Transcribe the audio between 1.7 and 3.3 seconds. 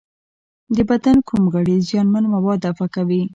زیانمن مواد دفع کوي؟